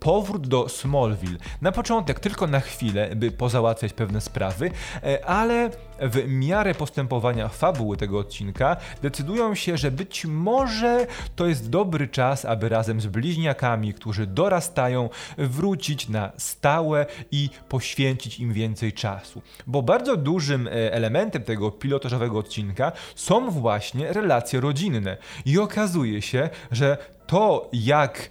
powrót 0.00 0.46
do 0.46 0.68
Smallville. 0.68 1.38
Na 1.62 1.72
początek 1.72 2.20
tylko 2.20 2.46
na 2.46 2.60
chwilę, 2.60 3.16
by 3.16 3.30
pozałatwiać 3.30 3.92
pewne 3.92 4.20
sprawy, 4.20 4.70
e, 5.02 5.24
ale 5.26 5.70
w 6.00 6.28
miarę 6.28 6.74
postępowania 6.74 7.48
fabuły 7.48 7.96
tego 7.96 8.18
odcinka 8.18 8.76
decydują 9.02 9.54
się, 9.54 9.76
że 9.76 9.90
być 9.90 10.24
może 10.24 11.06
to 11.36 11.46
jest 11.46 11.70
dobry 11.70 12.08
czas, 12.08 12.44
aby 12.44 12.68
razem 12.68 13.00
z 13.00 13.06
bliźniakami, 13.06 13.94
którzy 13.94 14.26
dorastają, 14.26 15.08
wrócić 15.38 16.08
na 16.08 16.32
stałe 16.36 17.06
i 17.30 17.50
poświęcić 17.68 18.40
im 18.40 18.52
więcej 18.52 18.92
czasu. 18.92 19.42
Bo 19.66 19.82
bardzo 19.82 20.16
dużym 20.16 20.66
e, 20.66 20.92
elementem 20.92 21.42
tego 21.42 21.70
pilotażowego 21.70 22.38
odcinka 22.38 22.92
są 23.14 23.50
właśnie 23.50 24.12
relacje 24.12 24.60
rodzinne. 24.60 25.16
I 25.44 25.58
okazuje 25.58 26.22
się, 26.22 26.48
że 26.70 26.96
to, 27.26 27.68
jak 27.72 28.30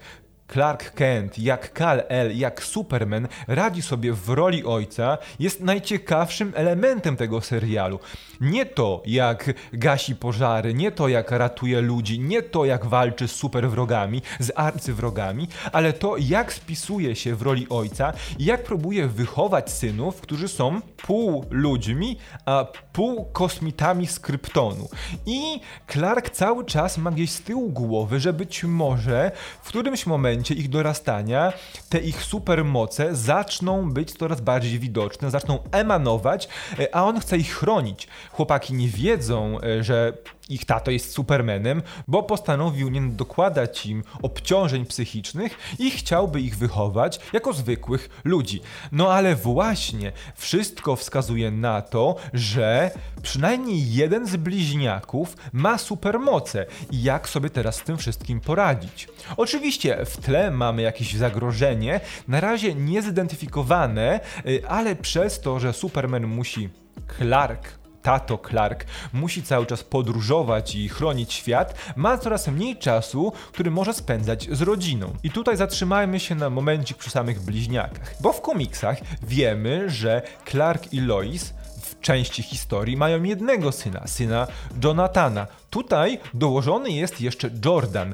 Clark 0.54 0.94
Kent, 0.94 1.40
jak 1.40 1.74
Kal-El, 1.74 2.38
jak 2.38 2.64
Superman 2.64 3.28
radzi 3.48 3.82
sobie 3.82 4.14
w 4.14 4.30
roli 4.30 4.66
ojca, 4.66 5.18
jest 5.40 5.62
najciekawszym 5.62 6.54
elementem 6.56 7.16
tego 7.16 7.42
serialu. 7.42 8.00
Nie 8.42 8.66
to, 8.66 9.04
jak 9.06 9.54
gasi 9.74 10.16
pożary, 10.16 10.74
nie 10.74 10.92
to, 10.92 11.08
jak 11.08 11.32
ratuje 11.32 11.82
ludzi, 11.82 12.20
nie 12.20 12.42
to, 12.42 12.66
jak 12.66 12.86
walczy 12.86 13.28
z 13.28 13.32
superwrogami, 13.32 14.22
z 14.40 14.52
arcywrogami, 14.56 15.48
ale 15.72 15.94
to, 15.94 16.18
jak 16.18 16.54
spisuje 16.54 17.16
się 17.16 17.36
w 17.36 17.42
roli 17.42 17.68
ojca 17.70 18.14
jak 18.40 18.64
próbuje 18.64 19.08
wychować 19.08 19.72
synów, 19.72 20.22
którzy 20.22 20.48
są 20.48 20.82
pół 20.98 21.46
ludźmi, 21.50 22.18
a 22.46 22.66
pół 22.94 23.26
kosmitami 23.26 24.08
z 24.08 24.20
Kryptonu. 24.20 24.90
I 25.26 25.62
Clark 25.92 26.30
cały 26.30 26.66
czas 26.66 26.98
ma 26.98 27.12
gdzieś 27.12 27.32
z 27.32 27.42
tyłu 27.42 27.70
głowy, 27.70 28.20
że 28.20 28.34
być 28.34 28.64
może 28.64 29.32
w 29.64 29.68
którymś 29.68 30.06
momencie 30.06 30.39
ich 30.56 30.70
dorastania 30.70 31.54
te 31.90 32.00
ich 32.00 32.24
supermoce 32.24 33.16
zaczną 33.16 33.92
być 33.92 34.12
coraz 34.12 34.42
bardziej 34.42 34.80
widoczne, 34.80 35.32
zaczną 35.32 35.60
emanować, 35.72 36.48
e, 36.80 36.96
a 36.96 37.04
on 37.04 37.20
chce 37.20 37.38
ich 37.38 37.56
chronić. 37.56 38.08
Chłopaki 38.32 38.74
nie 38.74 38.88
wiedzą, 38.88 39.58
e, 39.62 39.84
że 39.84 40.14
ich 40.50 40.66
tato 40.66 40.92
jest 40.92 41.12
Supermanem, 41.12 41.82
bo 42.08 42.24
postanowił 42.24 42.90
nie 42.90 43.02
dokładać 43.02 43.86
im 43.86 44.04
obciążeń 44.22 44.86
psychicznych 44.86 45.58
i 45.80 45.92
chciałby 45.92 46.42
ich 46.42 46.58
wychować 46.58 47.20
jako 47.34 47.54
zwykłych 47.54 48.10
ludzi. 48.24 48.62
No 48.92 49.14
ale 49.14 49.36
właśnie, 49.36 50.12
wszystko 50.36 50.96
wskazuje 50.96 51.52
na 51.52 51.82
to, 51.82 52.16
że 52.34 52.92
przynajmniej 53.22 53.94
jeden 53.94 54.28
z 54.28 54.36
bliźniaków 54.36 55.38
ma 55.54 55.78
supermoce 55.78 56.66
i 56.92 57.04
jak 57.04 57.30
sobie 57.30 57.50
teraz 57.50 57.76
z 57.76 57.84
tym 57.84 57.98
wszystkim 57.98 58.40
poradzić. 58.40 59.08
Oczywiście 59.38 60.06
w 60.06 60.18
tle 60.18 60.52
mamy 60.52 60.82
jakieś 60.82 61.14
zagrożenie, 61.14 62.00
na 62.28 62.40
razie 62.40 62.76
niezidentyfikowane, 62.76 64.20
y, 64.46 64.68
ale 64.68 64.96
przez 64.96 65.42
to, 65.42 65.60
że 65.60 65.74
Superman 65.74 66.28
musi 66.28 66.70
Clark 67.18 67.79
tato 68.02 68.38
Clark 68.38 68.86
musi 69.14 69.44
cały 69.44 69.66
czas 69.66 69.84
podróżować 69.84 70.76
i 70.76 70.90
chronić 70.90 71.34
świat, 71.34 71.94
ma 71.96 72.18
coraz 72.18 72.48
mniej 72.48 72.78
czasu, 72.78 73.34
który 73.52 73.72
może 73.72 73.94
spędzać 73.94 74.48
z 74.52 74.62
rodziną. 74.62 75.14
I 75.24 75.32
tutaj 75.32 75.58
zatrzymajmy 75.58 76.20
się 76.20 76.36
na 76.36 76.50
momencik 76.50 76.98
przy 76.98 77.10
samych 77.10 77.42
bliźniakach, 77.42 78.16
bo 78.22 78.34
w 78.34 78.42
komiksach 78.42 78.98
wiemy, 79.24 79.90
że 79.90 80.22
Clark 80.46 80.94
i 80.94 81.02
Lois 81.02 81.54
w 81.90 82.00
części 82.02 82.44
historii 82.44 82.98
mają 82.98 83.24
jednego 83.24 83.72
syna, 83.72 84.08
syna 84.08 84.48
Jonathana. 84.84 85.48
Tutaj 85.70 86.20
dołożony 86.34 86.92
jest 86.92 87.22
jeszcze 87.22 87.50
Jordan 87.66 88.10
e, 88.12 88.14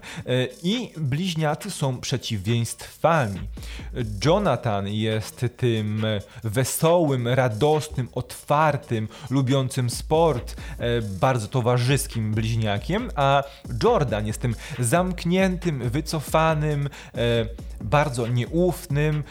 i 0.64 0.92
bliźniacy 0.98 1.72
są 1.72 1.98
przeciwieństwami. 2.02 3.40
Jonathan 4.26 4.88
jest 4.88 5.46
tym 5.58 6.06
wesołym, 6.44 7.28
radosnym, 7.28 8.08
otwartym, 8.16 9.08
lubiącym 9.30 9.90
sport, 9.90 10.56
e, 10.80 11.02
bardzo 11.02 11.48
towarzyskim 11.48 12.34
bliźniakiem, 12.34 13.12
a 13.16 13.44
Jordan 13.84 14.28
jest 14.28 14.42
tym 14.42 14.56
zamkniętym, 14.80 15.90
wycofanym, 15.90 16.90
e, 17.16 17.20
bardzo 17.82 18.28
nieufnym, 18.28 19.24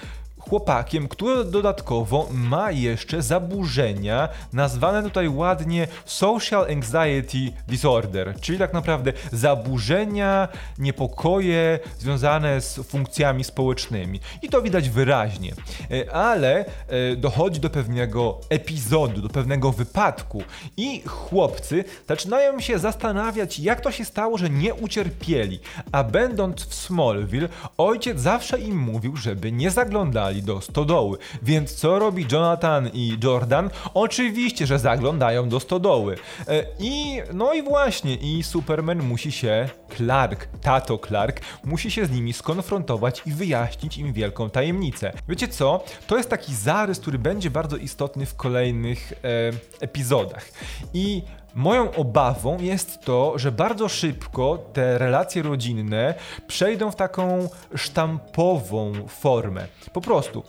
chłopakiem, 0.49 1.09
który 1.09 1.45
dodatkowo 1.45 2.29
ma 2.33 2.71
jeszcze 2.71 3.23
zaburzenia 3.23 4.29
nazwane 4.53 5.03
tutaj 5.03 5.29
ładnie 5.29 5.89
Social 6.05 6.67
Anxiety 6.71 7.53
Disorder, 7.69 8.35
czyli 8.41 8.59
tak 8.59 8.73
naprawdę 8.73 9.13
zaburzenia, 9.33 10.49
niepokoje 10.79 11.79
związane 11.99 12.61
z 12.61 12.75
funkcjami 12.75 13.45
społecznymi. 13.45 14.21
I 14.43 14.49
to 14.49 14.63
widać 14.63 14.91
wyraźnie. 14.91 15.53
E, 15.91 16.15
ale 16.15 16.65
e, 16.89 17.17
dochodzi 17.17 17.61
do 17.61 17.71
pewnego 17.71 18.41
epizodu, 18.49 19.23
do 19.23 19.29
pewnego 19.29 19.73
wypadku 19.73 20.43
i 20.77 21.03
chłopcy 21.07 21.85
zaczynają 22.09 22.61
się 22.61 22.79
zastanawiać, 22.79 23.59
jak 23.59 23.81
to 23.81 23.93
się 23.93 24.05
stało, 24.05 24.39
że 24.39 24.51
nie 24.51 24.75
ucierpieli. 24.75 25.61
A 25.93 26.05
będąc 26.05 26.67
w 26.67 26.75
Smallville, 26.75 27.49
ojciec 27.79 28.21
zawsze 28.21 28.61
im 28.61 28.79
mówił, 28.79 29.17
żeby 29.17 29.53
nie 29.53 29.71
zaglądali 29.71 30.34
do 30.43 30.61
stodoły. 30.61 31.19
Więc 31.43 31.75
co 31.75 31.99
robi 31.99 32.26
Jonathan 32.33 32.91
i 32.93 33.19
Jordan? 33.23 33.71
Oczywiście, 33.95 34.67
że 34.67 34.79
zaglądają 34.79 35.49
do 35.49 35.61
stodoły. 35.61 36.17
E, 36.49 36.64
I 36.79 37.21
no 37.33 37.53
i 37.53 37.62
właśnie, 37.62 38.14
i 38.14 38.43
Superman 38.43 39.03
musi 39.03 39.33
się, 39.33 39.69
Clark, 39.97 40.49
tato 40.62 40.99
Clark, 40.99 41.41
musi 41.64 41.91
się 41.91 42.07
z 42.07 42.11
nimi 42.11 42.33
skonfrontować 42.33 43.23
i 43.26 43.33
wyjaśnić 43.33 43.99
im 43.99 44.12
wielką 44.12 44.50
tajemnicę. 44.50 45.12
Wiecie 45.29 45.49
co? 45.49 45.85
To 46.07 46.17
jest 46.17 46.31
taki 46.31 46.55
zarys, 46.55 47.00
który 47.00 47.19
będzie 47.19 47.50
bardzo 47.50 47.76
istotny 47.76 48.26
w 48.26 48.35
kolejnych 48.35 49.12
e, 49.12 49.53
epizodach. 49.81 50.49
I 50.95 51.23
Moją 51.55 51.95
obawą 51.95 52.59
jest 52.61 53.01
to, 53.01 53.39
że 53.39 53.53
bardzo 53.53 53.89
szybko 53.89 54.59
te 54.73 54.99
relacje 54.99 55.43
rodzinne 55.43 56.15
przejdą 56.47 56.91
w 56.91 56.97
taką 56.97 57.49
sztampową 57.75 58.93
formę. 59.09 59.67
Po 59.93 60.01
prostu 60.01 60.43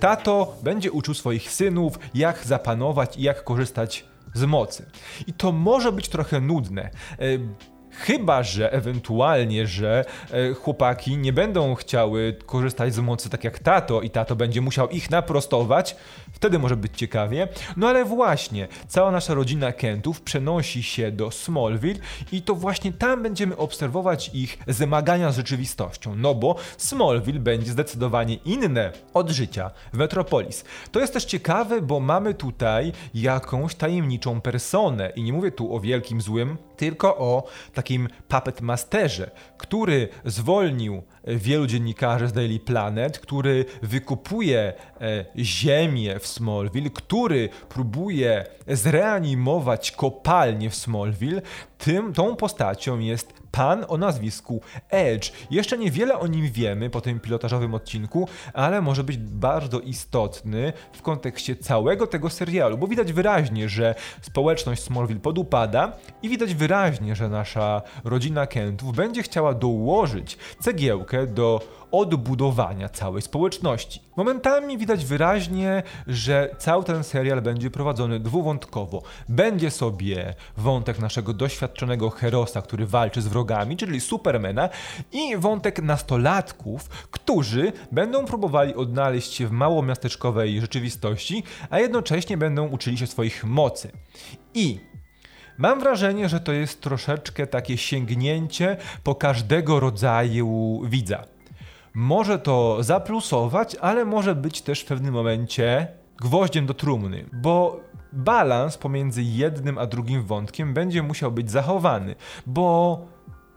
tato 0.00 0.56
będzie 0.62 0.92
uczył 0.92 1.14
swoich 1.14 1.52
synów, 1.52 1.98
jak 2.14 2.44
zapanować 2.44 3.16
i 3.16 3.22
jak 3.22 3.44
korzystać 3.44 4.04
z 4.34 4.44
mocy. 4.44 4.90
I 5.26 5.32
to 5.32 5.52
może 5.52 5.92
być 5.92 6.08
trochę 6.08 6.40
nudne. 6.40 6.90
Chyba, 7.90 8.42
że 8.42 8.72
ewentualnie, 8.72 9.66
że 9.66 10.04
e, 10.30 10.54
chłopaki 10.54 11.16
nie 11.16 11.32
będą 11.32 11.74
chciały 11.74 12.36
korzystać 12.46 12.94
z 12.94 12.98
mocy 12.98 13.30
tak 13.30 13.44
jak 13.44 13.58
tato 13.58 14.00
i 14.00 14.10
tato 14.10 14.36
będzie 14.36 14.60
musiał 14.60 14.88
ich 14.88 15.10
naprostować, 15.10 15.96
Wtedy 16.32 16.58
może 16.58 16.76
być 16.76 16.96
ciekawie. 16.96 17.48
No 17.76 17.88
ale 17.88 18.04
właśnie, 18.04 18.68
cała 18.88 19.10
nasza 19.10 19.34
rodzina 19.34 19.72
Kentów 19.72 20.20
przenosi 20.20 20.82
się 20.82 21.12
do 21.12 21.30
Smallville 21.30 22.00
i 22.32 22.42
to 22.42 22.54
właśnie 22.54 22.92
tam 22.92 23.22
będziemy 23.22 23.56
obserwować 23.56 24.30
ich 24.34 24.58
zmagania 24.68 25.32
z 25.32 25.36
rzeczywistością. 25.36 26.14
No 26.16 26.34
bo 26.34 26.56
Smallville 26.76 27.40
będzie 27.40 27.72
zdecydowanie 27.72 28.34
inne 28.34 28.92
od 29.14 29.30
życia 29.30 29.70
w 29.92 29.96
Metropolis. 29.96 30.64
To 30.92 31.00
jest 31.00 31.12
też 31.12 31.24
ciekawe, 31.24 31.80
bo 31.80 32.00
mamy 32.00 32.34
tutaj 32.34 32.92
jakąś 33.14 33.74
tajemniczą 33.74 34.40
personę 34.40 35.12
i 35.16 35.22
nie 35.22 35.32
mówię 35.32 35.52
tu 35.52 35.74
o 35.74 35.80
wielkim 35.80 36.20
złym, 36.20 36.56
tylko 36.80 37.16
o 37.18 37.48
takim 37.74 38.08
puppet 38.28 38.60
masterze, 38.60 39.30
który 39.58 40.08
zwolnił 40.24 41.02
wielu 41.26 41.66
dziennikarzy 41.66 42.28
z 42.28 42.32
Daily 42.32 42.60
Planet, 42.60 43.18
który 43.18 43.64
wykupuje 43.82 44.72
e, 45.00 45.24
ziemię 45.38 46.18
w 46.18 46.26
Smallville, 46.26 46.90
który 46.90 47.48
próbuje 47.68 48.46
zreanimować 48.68 49.92
kopalnię 49.92 50.70
w 50.70 50.74
Smallville, 50.74 51.42
tym, 51.80 52.12
tą 52.12 52.36
postacią 52.36 52.98
jest 52.98 53.32
pan 53.50 53.84
o 53.88 53.98
nazwisku 53.98 54.60
Edge. 54.90 55.32
Jeszcze 55.50 55.78
niewiele 55.78 56.18
o 56.18 56.26
nim 56.26 56.50
wiemy 56.50 56.90
po 56.90 57.00
tym 57.00 57.20
pilotażowym 57.20 57.74
odcinku, 57.74 58.28
ale 58.54 58.80
może 58.80 59.04
być 59.04 59.16
bardzo 59.18 59.80
istotny 59.80 60.72
w 60.92 61.02
kontekście 61.02 61.56
całego 61.56 62.06
tego 62.06 62.30
serialu, 62.30 62.78
bo 62.78 62.86
widać 62.86 63.12
wyraźnie, 63.12 63.68
że 63.68 63.94
społeczność 64.22 64.82
Smallville 64.82 65.20
podupada 65.20 65.92
i 66.22 66.28
widać 66.28 66.54
wyraźnie, 66.54 67.16
że 67.16 67.28
nasza 67.28 67.82
rodzina 68.04 68.46
Kentów 68.46 68.96
będzie 68.96 69.22
chciała 69.22 69.54
dołożyć 69.54 70.38
cegiełkę 70.60 71.26
do 71.26 71.60
odbudowania 71.92 72.88
całej 72.88 73.22
społeczności. 73.22 74.00
Momentami 74.16 74.78
widać 74.78 75.04
wyraźnie, 75.04 75.82
że 76.06 76.54
cały 76.58 76.84
ten 76.84 77.04
serial 77.04 77.42
będzie 77.42 77.70
prowadzony 77.70 78.20
dwuwątkowo. 78.20 79.02
Będzie 79.28 79.70
sobie 79.70 80.34
wątek 80.56 80.98
naszego 80.98 81.32
doświadczonego 81.32 82.10
herosa, 82.10 82.62
który 82.62 82.86
walczy 82.86 83.22
z 83.22 83.28
wrogami, 83.28 83.76
czyli 83.76 84.00
Supermana, 84.00 84.68
i 85.12 85.36
wątek 85.36 85.82
nastolatków, 85.82 86.88
którzy 86.88 87.72
będą 87.92 88.24
próbowali 88.24 88.74
odnaleźć 88.74 89.34
się 89.34 89.46
w 89.46 89.52
małomiasteczkowej 89.52 90.60
rzeczywistości, 90.60 91.42
a 91.70 91.78
jednocześnie 91.78 92.36
będą 92.36 92.68
uczyli 92.68 92.98
się 92.98 93.06
swoich 93.06 93.44
mocy. 93.44 93.92
I 94.54 94.80
Mam 95.58 95.80
wrażenie, 95.80 96.28
że 96.28 96.40
to 96.40 96.52
jest 96.52 96.80
troszeczkę 96.80 97.46
takie 97.46 97.76
sięgnięcie 97.78 98.76
po 99.04 99.14
każdego 99.14 99.80
rodzaju 99.80 100.80
widza 100.84 101.24
może 101.94 102.38
to 102.38 102.82
zaplusować, 102.82 103.76
ale 103.80 104.04
może 104.04 104.34
być 104.34 104.62
też 104.62 104.80
w 104.80 104.84
pewnym 104.84 105.14
momencie 105.14 105.88
gwoździem 106.20 106.66
do 106.66 106.74
trumny, 106.74 107.26
bo 107.32 107.80
balans 108.12 108.78
pomiędzy 108.78 109.22
jednym 109.22 109.78
a 109.78 109.86
drugim 109.86 110.22
wątkiem 110.22 110.74
będzie 110.74 111.02
musiał 111.02 111.32
być 111.32 111.50
zachowany, 111.50 112.14
bo 112.46 112.98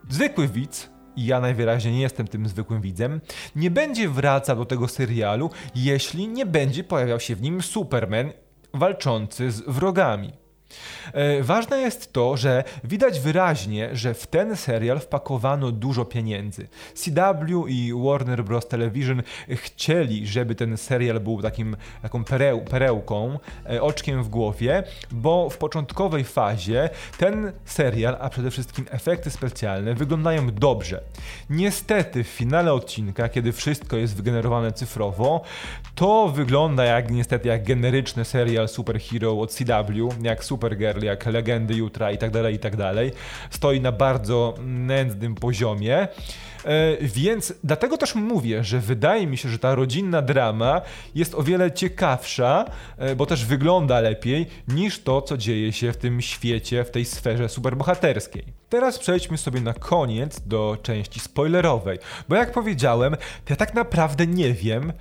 zwykły 0.10 0.48
widz 0.48 0.90
i 1.16 1.26
ja 1.26 1.40
najwyraźniej 1.40 1.94
nie 1.94 2.02
jestem 2.02 2.28
tym 2.28 2.48
zwykłym 2.48 2.82
widzem, 2.82 3.22
nie 3.56 3.72
będzie 3.72 4.10
wracał 4.10 4.56
do 4.56 4.66
tego 4.66 4.88
serialu, 4.88 5.50
jeśli 5.76 6.28
nie 6.28 6.46
będzie 6.46 6.84
pojawiał 6.84 7.20
się 7.20 7.36
w 7.36 7.42
nim 7.42 7.62
Superman 7.62 8.32
walczący 8.74 9.52
z 9.52 9.62
wrogami. 9.62 10.43
E, 11.14 11.44
ważne 11.44 11.80
jest 11.80 12.14
to, 12.14 12.38
że 12.38 12.64
widać 12.84 13.20
wyraźnie, 13.20 13.90
że 13.94 14.14
w 14.14 14.28
ten 14.28 14.56
serial 14.56 15.00
wpakowano 15.00 15.72
dużo 15.72 16.06
pieniędzy. 16.06 16.68
CW 16.94 17.68
i 17.68 17.94
Warner 18.04 18.44
Bros. 18.44 18.68
Television 18.68 19.24
chcieli, 19.50 20.28
żeby 20.28 20.56
ten 20.56 20.78
serial 20.78 21.20
był 21.20 21.42
takim, 21.42 21.78
taką 22.02 22.24
pereł, 22.24 22.62
perełką, 22.62 23.40
e, 23.70 23.82
oczkiem 23.82 24.24
w 24.24 24.30
głowie, 24.30 24.84
bo 25.12 25.50
w 25.50 25.58
początkowej 25.58 26.24
fazie 26.24 26.90
ten 27.18 27.52
serial, 27.66 28.18
a 28.20 28.30
przede 28.30 28.52
wszystkim 28.52 28.86
efekty 28.92 29.32
specjalne, 29.32 29.94
wyglądają 29.94 30.52
dobrze. 30.52 31.02
Niestety 31.50 32.24
w 32.24 32.28
finale 32.28 32.74
odcinka, 32.74 33.30
kiedy 33.30 33.52
wszystko 33.52 33.98
jest 33.98 34.16
wygenerowane 34.16 34.72
cyfrowo, 34.72 35.42
to 35.96 36.28
wygląda 36.28 36.86
jak 36.86 37.12
niestety 37.12 37.48
jak 37.48 37.64
generyczny 37.64 38.26
serial 38.26 38.68
superhero 38.68 39.40
od 39.40 39.52
CW, 39.52 40.10
jak 40.22 40.44
Super 40.44 40.63
Supergirl, 40.64 41.06
jak 41.06 41.26
Legendy 41.26 41.74
Jutra 41.74 42.12
i 42.12 42.18
tak 42.18 42.32
dalej, 42.32 42.56
i 42.56 42.60
tak 42.60 42.76
dalej. 42.76 43.12
Stoi 43.50 43.82
na 43.82 43.92
bardzo 43.92 44.54
nędznym 44.66 45.36
poziomie. 45.36 45.98
E, 45.98 46.08
więc 47.02 47.54
dlatego 47.64 47.98
też 47.98 48.16
mówię, 48.16 48.64
że 48.64 48.80
wydaje 48.80 49.28
mi 49.28 49.38
się, 49.38 49.50
że 49.50 49.60
ta 49.60 49.76
rodzinna 49.76 50.22
drama 50.22 50.82
jest 51.16 51.36
o 51.36 51.44
wiele 51.44 51.72
ciekawsza, 51.72 52.66
e, 52.98 53.16
bo 53.16 53.26
też 53.26 53.46
wygląda 53.46 54.00
lepiej 54.00 54.48
niż 54.68 55.04
to, 55.04 55.22
co 55.22 55.38
dzieje 55.38 55.72
się 55.72 55.92
w 55.92 55.98
tym 55.98 56.22
świecie, 56.22 56.84
w 56.84 56.92
tej 56.92 57.06
sferze 57.06 57.50
superbohaterskiej. 57.50 58.44
Teraz 58.70 59.00
przejdźmy 59.00 59.38
sobie 59.38 59.62
na 59.62 59.74
koniec 59.74 60.40
do 60.40 60.78
części 60.84 61.20
spoilerowej, 61.20 62.00
bo 62.30 62.36
jak 62.36 62.52
powiedziałem, 62.52 63.16
ja 63.50 63.56
tak 63.56 63.74
naprawdę 63.74 64.28
nie 64.28 64.54
wiem, 64.54 64.94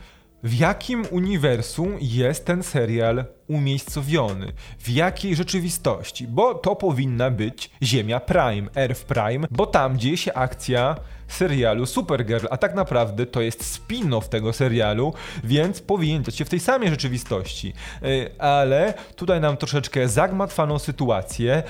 w 0.43 0.55
jakim 0.55 1.05
uniwersum 1.11 1.97
jest 2.01 2.45
ten 2.45 2.63
serial 2.63 3.25
umiejscowiony, 3.49 4.53
w 4.79 4.89
jakiej 4.89 5.37
rzeczywistości, 5.37 6.29
bo 6.29 6.55
to 6.55 6.77
powinna 6.77 7.31
być 7.31 7.71
Ziemia 7.83 8.21
Prime, 8.21 8.69
Earth 8.77 9.05
Prime, 9.05 9.47
bo 9.51 9.67
tam 9.67 9.99
dzieje 9.99 10.17
się 10.17 10.35
akcja 10.35 10.97
serialu 11.33 11.87
Supergirl, 11.87 12.47
a 12.51 12.57
tak 12.57 12.75
naprawdę 12.75 13.27
to 13.27 13.41
jest 13.41 13.62
spin-off 13.62 14.29
tego 14.29 14.53
serialu, 14.53 15.15
więc 15.45 15.81
powinien 15.81 16.23
być 16.23 16.37
się 16.37 16.45
w 16.45 16.49
tej 16.49 16.61
samej 16.61 16.91
rzeczywistości. 16.91 17.73
E, 18.03 18.43
ale 18.43 18.95
tutaj 19.17 19.41
nam 19.41 19.57
troszeczkę 19.57 20.09
zagmatwano 20.09 20.79
sytuację, 20.79 21.62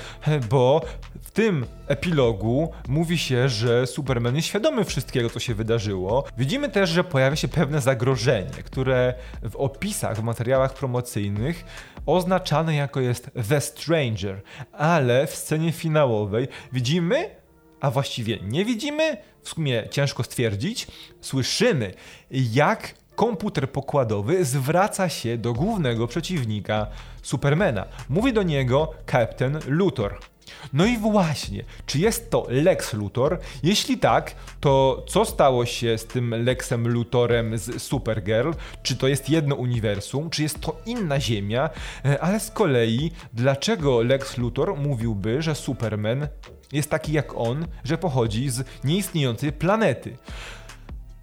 bo 0.50 0.80
w 1.22 1.30
tym 1.30 1.66
epilogu 1.86 2.72
mówi 2.88 3.18
się, 3.18 3.48
że 3.48 3.86
Superman 3.86 4.36
jest 4.36 4.48
świadomy 4.48 4.84
wszystkiego, 4.84 5.30
co 5.30 5.40
się 5.40 5.54
wydarzyło. 5.54 6.24
Widzimy 6.38 6.68
też, 6.68 6.90
że 6.90 7.04
pojawia 7.04 7.36
się 7.36 7.48
pewne 7.48 7.80
zagrożenie, 7.80 8.50
które 8.64 9.14
w 9.42 9.56
opisach, 9.56 10.16
w 10.16 10.22
materiałach 10.22 10.74
promocyjnych 10.74 11.64
oznaczane 12.06 12.74
jako 12.74 13.00
jest 13.00 13.30
The 13.48 13.60
Stranger, 13.60 14.42
ale 14.72 15.26
w 15.26 15.36
scenie 15.36 15.72
finałowej 15.72 16.48
widzimy, 16.72 17.41
a 17.82 17.90
właściwie 17.90 18.38
nie 18.42 18.64
widzimy, 18.64 19.16
w 19.42 19.48
sumie 19.48 19.88
ciężko 19.90 20.22
stwierdzić, 20.22 20.86
słyszymy, 21.20 21.94
jak 22.30 22.94
komputer 23.14 23.70
pokładowy 23.70 24.44
zwraca 24.44 25.08
się 25.08 25.38
do 25.38 25.52
głównego 25.52 26.06
przeciwnika 26.06 26.86
Supermana. 27.22 27.86
Mówi 28.08 28.32
do 28.32 28.42
niego 28.42 28.92
Captain 29.10 29.58
Luthor. 29.66 30.31
No 30.72 30.86
i 30.86 30.98
właśnie, 30.98 31.64
czy 31.86 31.98
jest 31.98 32.30
to 32.30 32.46
Lex 32.48 32.92
Luthor? 32.92 33.38
Jeśli 33.62 33.98
tak, 33.98 34.34
to 34.60 35.04
co 35.08 35.24
stało 35.24 35.66
się 35.66 35.98
z 35.98 36.04
tym 36.04 36.44
Lexem 36.44 36.88
Luthorem 36.88 37.58
z 37.58 37.82
Supergirl? 37.82 38.50
Czy 38.82 38.96
to 38.96 39.08
jest 39.08 39.30
jedno 39.30 39.54
uniwersum? 39.54 40.30
Czy 40.30 40.42
jest 40.42 40.60
to 40.60 40.80
inna 40.86 41.20
ziemia? 41.20 41.70
E, 42.04 42.20
ale 42.20 42.40
z 42.40 42.50
kolei, 42.50 43.10
dlaczego 43.32 44.02
Lex 44.02 44.38
Luthor 44.38 44.76
mówiłby, 44.76 45.42
że 45.42 45.54
Superman 45.54 46.28
jest 46.72 46.90
taki 46.90 47.12
jak 47.12 47.36
on, 47.36 47.66
że 47.84 47.98
pochodzi 47.98 48.50
z 48.50 48.64
nieistniejącej 48.84 49.52
planety? 49.52 50.16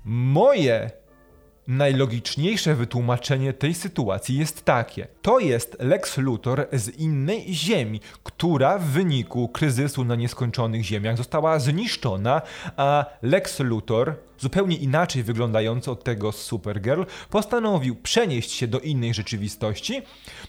Moje 0.06 0.92
Najlogiczniejsze 1.70 2.76
wytłumaczenie 2.76 3.54
tej 3.54 3.74
sytuacji 3.74 4.38
jest 4.38 4.66
takie. 4.66 5.08
To 5.22 5.40
jest 5.40 5.78
Lex 5.80 6.18
Luthor 6.18 6.68
z 6.74 6.90
innej 6.90 7.54
ziemi, 7.54 8.00
która 8.24 8.78
w 8.78 8.84
wyniku 8.84 9.48
kryzysu 9.48 10.06
na 10.06 10.16
nieskończonych 10.16 10.84
ziemiach 10.84 11.18
została 11.18 11.60
zniszczona, 11.60 12.42
a 12.78 13.06
Lex 13.22 13.60
Luthor 13.60 14.16
zupełnie 14.40 14.78
inaczej 14.78 15.24
wyglądający 15.24 15.92
od 15.92 16.04
tego 16.04 16.32
z 16.32 16.42
Supergirl, 16.42 17.04
postanowił 17.30 17.96
przenieść 17.96 18.52
się 18.52 18.68
do 18.68 18.80
innej 18.80 19.14
rzeczywistości, 19.14 20.02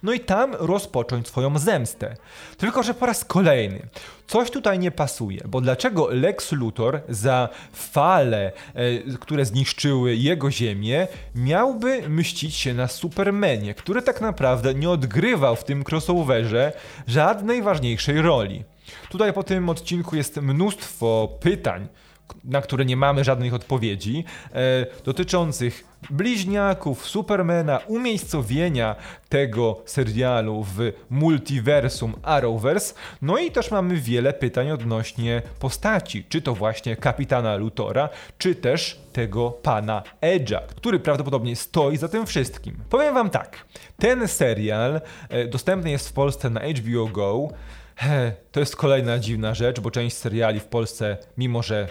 no 0.02 0.12
i 0.12 0.20
tam 0.20 0.54
rozpocząć 0.54 1.28
swoją 1.28 1.58
zemstę. 1.58 2.16
Tylko, 2.56 2.82
że 2.82 2.94
po 2.94 3.06
raz 3.06 3.24
kolejny 3.24 3.88
coś 4.26 4.50
tutaj 4.50 4.78
nie 4.78 4.90
pasuje, 4.90 5.40
bo 5.48 5.60
dlaczego 5.60 6.08
Lex 6.10 6.52
Luthor 6.52 7.00
za 7.08 7.48
fale, 7.72 8.52
e, 8.74 8.98
które 9.20 9.44
zniszczyły 9.44 10.16
jego 10.16 10.50
ziemię, 10.50 11.06
miałby 11.34 12.08
mścić 12.08 12.54
się 12.54 12.74
na 12.74 12.88
Supermanie, 12.88 13.74
który 13.74 14.02
tak 14.02 14.20
naprawdę 14.20 14.74
nie 14.74 14.90
odgrywał 14.90 15.56
w 15.56 15.64
tym 15.64 15.84
crossoverze 15.90 16.72
żadnej 17.06 17.62
ważniejszej 17.62 18.22
roli. 18.22 18.64
Tutaj 19.08 19.32
po 19.32 19.42
tym 19.42 19.68
odcinku 19.68 20.16
jest 20.16 20.36
mnóstwo 20.36 21.38
pytań, 21.40 21.88
na 22.44 22.62
które 22.62 22.84
nie 22.84 22.96
mamy 22.96 23.24
żadnych 23.24 23.54
odpowiedzi, 23.54 24.24
e, 24.52 24.86
dotyczących 25.04 25.84
bliźniaków, 26.10 27.06
Supermana, 27.06 27.80
umiejscowienia 27.86 28.96
tego 29.28 29.82
serialu 29.86 30.64
w 30.64 30.92
multiversum 31.10 32.14
Arrowverse. 32.22 32.94
No 33.22 33.38
i 33.38 33.50
też 33.50 33.70
mamy 33.70 33.96
wiele 33.96 34.32
pytań 34.32 34.70
odnośnie 34.70 35.42
postaci, 35.58 36.24
czy 36.28 36.42
to 36.42 36.54
właśnie 36.54 36.96
kapitana 36.96 37.56
Lutora, 37.56 38.08
czy 38.38 38.54
też 38.54 39.00
tego 39.12 39.50
pana 39.50 40.02
Edge'a, 40.20 40.60
który 40.76 41.00
prawdopodobnie 41.00 41.56
stoi 41.56 41.96
za 41.96 42.08
tym 42.08 42.26
wszystkim. 42.26 42.76
Powiem 42.90 43.14
wam 43.14 43.30
tak, 43.30 43.64
ten 43.98 44.28
serial 44.28 45.00
e, 45.28 45.46
dostępny 45.46 45.90
jest 45.90 46.08
w 46.08 46.12
Polsce 46.12 46.50
na 46.50 46.60
HBO 46.60 47.06
Go. 47.06 47.48
To 48.52 48.60
jest 48.60 48.76
kolejna 48.76 49.18
dziwna 49.18 49.54
rzecz, 49.54 49.80
bo 49.80 49.90
część 49.90 50.16
seriali 50.16 50.60
w 50.60 50.64
Polsce, 50.64 51.16
mimo 51.38 51.62
że 51.62 51.88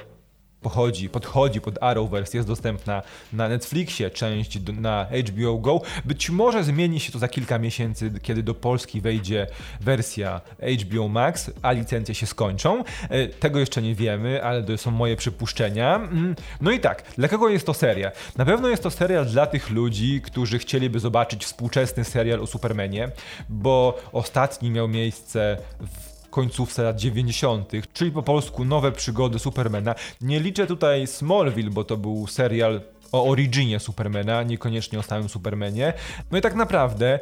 pochodzi, 0.61 1.09
podchodzi 1.09 1.61
pod 1.61 1.83
Arrowverse, 1.83 2.37
jest 2.37 2.47
dostępna 2.47 3.01
na 3.33 3.49
Netflixie, 3.49 4.09
część 4.09 4.59
na 4.79 5.07
HBO 5.29 5.57
Go. 5.57 5.81
Być 6.05 6.29
może 6.29 6.63
zmieni 6.63 6.99
się 6.99 7.11
to 7.11 7.19
za 7.19 7.27
kilka 7.27 7.59
miesięcy, 7.59 8.11
kiedy 8.21 8.43
do 8.43 8.53
Polski 8.53 9.01
wejdzie 9.01 9.47
wersja 9.81 10.41
HBO 10.83 11.07
Max, 11.07 11.51
a 11.61 11.71
licencje 11.71 12.15
się 12.15 12.25
skończą. 12.25 12.83
E, 13.09 13.27
tego 13.27 13.59
jeszcze 13.59 13.81
nie 13.81 13.95
wiemy, 13.95 14.43
ale 14.43 14.63
to 14.63 14.77
są 14.77 14.91
moje 14.91 15.15
przypuszczenia. 15.15 15.95
Mm, 15.95 16.35
no 16.61 16.71
i 16.71 16.79
tak, 16.79 17.03
dla 17.17 17.27
kogo 17.27 17.49
jest 17.49 17.65
to 17.65 17.73
seria? 17.73 18.11
Na 18.37 18.45
pewno 18.45 18.67
jest 18.67 18.83
to 18.83 18.91
serial 18.91 19.25
dla 19.25 19.45
tych 19.45 19.69
ludzi, 19.69 20.21
którzy 20.21 20.59
chcieliby 20.59 20.99
zobaczyć 20.99 21.45
współczesny 21.45 22.03
serial 22.03 22.39
o 22.39 22.47
Supermanie, 22.47 23.09
bo 23.49 24.01
ostatni 24.11 24.71
miał 24.71 24.87
miejsce 24.87 25.57
w 25.79 26.18
końcówce 26.29 26.83
lat 26.83 26.97
90., 26.97 27.71
czyli 27.93 28.11
po 28.11 28.23
polsku 28.23 28.65
nowe 28.65 28.91
przygody 28.91 29.39
Supermana. 29.39 29.95
Nie 30.21 30.39
liczę 30.39 30.67
tutaj 30.67 31.07
Smallville, 31.07 31.69
bo 31.69 31.83
to 31.83 31.97
był 31.97 32.27
serial 32.27 32.81
o 33.11 33.25
originie 33.25 33.79
Supermana, 33.79 34.43
niekoniecznie 34.43 34.99
o 34.99 35.03
samym 35.03 35.29
Supermanie. 35.29 35.93
No 36.31 36.37
i 36.37 36.41
tak 36.41 36.55
naprawdę 36.55 37.19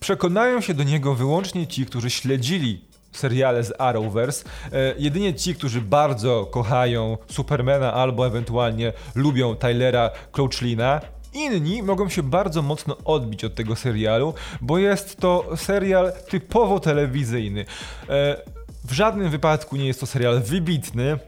przekonają 0.00 0.60
się 0.60 0.74
do 0.74 0.82
niego 0.82 1.14
wyłącznie 1.14 1.66
ci, 1.66 1.86
którzy 1.86 2.10
śledzili 2.10 2.90
seriale 3.12 3.64
z 3.64 3.80
Arrowverse. 3.80 4.44
E, 4.72 4.94
jedynie 4.98 5.34
ci, 5.34 5.54
którzy 5.54 5.80
bardzo 5.80 6.46
kochają 6.46 7.18
Supermana 7.30 7.94
albo 7.94 8.26
ewentualnie 8.26 8.92
lubią 9.14 9.54
Tylera 9.54 10.10
Crouchlina, 10.32 11.00
Inni 11.34 11.82
mogą 11.82 12.08
się 12.08 12.22
bardzo 12.22 12.62
mocno 12.62 12.96
odbić 13.04 13.44
od 13.44 13.54
tego 13.54 13.76
serialu, 13.76 14.34
bo 14.60 14.78
jest 14.78 15.16
to 15.16 15.56
serial 15.56 16.12
typowo 16.28 16.80
telewizyjny. 16.80 17.64
E, 18.08 18.36
w 18.84 18.92
żadnym 18.92 19.30
wypadku 19.30 19.76
nie 19.76 19.86
jest 19.86 20.00
to 20.00 20.06
serial 20.06 20.40
wybitny. 20.40 21.18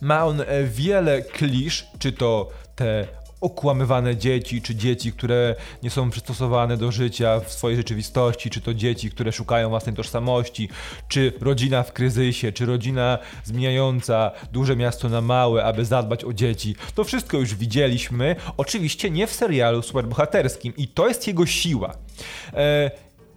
Ma 0.00 0.24
on 0.24 0.40
e, 0.40 0.64
wiele 0.64 1.22
klisz, 1.22 1.86
czy 1.98 2.12
to 2.12 2.48
te 2.76 3.06
okłamywane 3.40 4.16
dzieci, 4.16 4.62
czy 4.62 4.74
dzieci, 4.74 5.12
które 5.12 5.54
nie 5.82 5.90
są 5.90 6.10
przystosowane 6.10 6.76
do 6.76 6.92
życia 6.92 7.40
w 7.40 7.52
swojej 7.52 7.76
rzeczywistości, 7.76 8.50
czy 8.50 8.60
to 8.60 8.74
dzieci, 8.74 9.10
które 9.10 9.32
szukają 9.32 9.68
własnej 9.68 9.94
tożsamości, 9.94 10.68
czy 11.08 11.32
rodzina 11.40 11.82
w 11.82 11.92
kryzysie, 11.92 12.52
czy 12.52 12.66
rodzina 12.66 13.18
zmieniająca 13.44 14.30
duże 14.52 14.76
miasto 14.76 15.08
na 15.08 15.20
małe, 15.20 15.64
aby 15.64 15.84
zadbać 15.84 16.24
o 16.24 16.32
dzieci. 16.32 16.76
To 16.94 17.04
wszystko 17.04 17.38
już 17.38 17.54
widzieliśmy, 17.54 18.36
oczywiście 18.56 19.10
nie 19.10 19.26
w 19.26 19.32
serialu 19.32 19.82
superbohaterskim 19.82 20.72
i 20.76 20.88
to 20.88 21.08
jest 21.08 21.26
jego 21.26 21.46
siła. 21.46 21.94
E, 22.54 22.90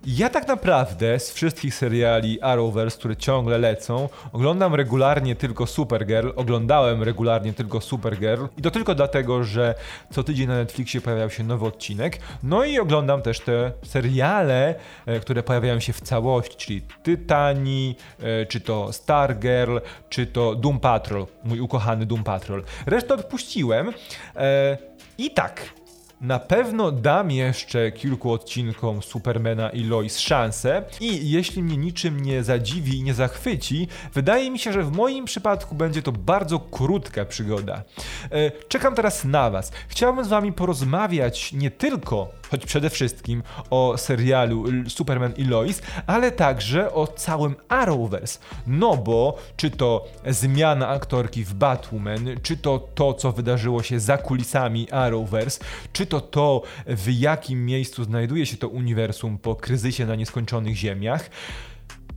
ja 0.06 0.30
tak 0.30 0.48
naprawdę 0.48 1.20
z 1.20 1.32
wszystkich 1.32 1.76
seriali 1.76 2.42
Arrowverse, 2.42 2.98
które 2.98 3.16
ciągle 3.16 3.58
lecą, 3.58 4.10
oglądam 4.34 4.76
regularnie 4.76 5.36
tylko 5.36 5.68
Supergirl, 5.68 6.30
oglądałem 6.36 7.04
regularnie 7.04 7.54
tylko 7.54 7.82
Supergirl. 7.82 8.46
I 8.58 8.62
to 8.62 8.72
tylko 8.72 8.96
dlatego, 8.96 9.44
że 9.44 9.76
co 10.12 10.24
tydzień 10.24 10.48
na 10.48 10.56
Netflixie 10.56 11.02
pojawiał 11.02 11.30
się 11.30 11.44
nowy 11.44 11.66
odcinek, 11.66 12.20
no 12.44 12.66
i 12.66 12.80
oglądam 12.80 13.22
też 13.22 13.40
te 13.40 13.72
seriale, 13.84 14.76
e, 15.06 15.20
które 15.20 15.44
pojawiają 15.44 15.80
się 15.80 15.94
w 15.94 16.02
całości, 16.02 16.58
czyli 16.58 16.82
Tytani, 17.04 17.96
e, 18.20 18.46
czy 18.46 18.62
to 18.62 18.94
Stargirl, 18.94 19.78
czy 20.10 20.28
to 20.28 20.56
Doom 20.56 20.80
Patrol, 20.80 21.28
mój 21.44 21.60
ukochany 21.60 22.06
Doom 22.06 22.24
Patrol. 22.24 22.64
Resztę 22.86 23.14
odpuściłem. 23.14 23.94
E, 24.36 24.78
i 25.18 25.32
tak, 25.32 25.74
na 26.24 26.40
pewno 26.40 26.92
dam 26.92 27.32
jeszcze 27.32 27.92
kilku 27.92 28.32
odcinkom 28.32 29.02
Supermana 29.02 29.70
i 29.70 29.84
Lois 29.84 30.20
szansę 30.20 30.84
i 31.00 31.32
jeśli 31.32 31.64
mnie 31.64 31.78
niczym 31.78 32.20
nie 32.20 32.44
zadziwi 32.44 32.98
i 32.98 33.04
nie 33.04 33.14
zachwyci, 33.14 33.88
wydaje 34.14 34.52
mi 34.52 34.60
się, 34.60 34.74
że 34.74 34.84
w 34.84 34.92
moim 34.92 35.26
przypadku 35.26 35.76
będzie 35.76 36.02
to 36.02 36.12
bardzo 36.12 36.60
krótka 36.60 37.26
przygoda. 37.26 37.84
E, 38.32 38.52
czekam 38.68 38.96
teraz 38.96 39.26
na 39.26 39.50
Was. 39.50 39.72
Chciałbym 39.88 40.26
z 40.26 40.28
Wami 40.28 40.54
porozmawiać 40.54 41.54
nie 41.54 41.72
tylko, 41.72 42.32
choć 42.52 42.66
przede 42.66 42.90
wszystkim 42.90 43.44
o 43.70 43.98
serialu 43.98 44.66
Superman 44.88 45.34
i 45.38 45.44
Lois, 45.44 45.82
ale 46.08 46.32
także 46.32 46.94
o 46.94 47.08
całym 47.08 47.56
Arrowverse. 47.70 48.40
No 48.68 48.98
bo 48.98 49.38
czy 49.58 49.72
to 49.72 50.06
zmiana 50.28 50.88
aktorki 50.88 51.44
w 51.44 51.54
Batwoman, 51.54 52.30
czy 52.44 52.58
to 52.58 52.88
to, 52.96 53.14
co 53.14 53.32
wydarzyło 53.32 53.84
się 53.84 54.00
za 54.00 54.18
kulisami 54.18 54.92
Arrowverse, 54.92 55.60
czy 55.94 56.06
to 56.06 56.13
to 56.14 56.22
to, 56.22 56.62
w 56.88 57.12
jakim 57.12 57.66
miejscu 57.66 58.04
znajduje 58.04 58.46
się 58.46 58.58
to 58.58 58.68
uniwersum 58.68 59.38
po 59.38 59.56
kryzysie 59.56 60.06
na 60.06 60.16
nieskończonych 60.16 60.76
ziemiach. 60.76 61.30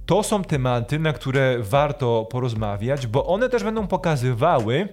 To 0.07 0.23
są 0.23 0.45
tematy, 0.45 0.99
na 0.99 1.13
które 1.13 1.59
warto 1.61 2.25
porozmawiać, 2.31 3.07
bo 3.07 3.27
one 3.27 3.49
też 3.49 3.65
będą 3.65 3.87
pokazywały, 3.87 4.89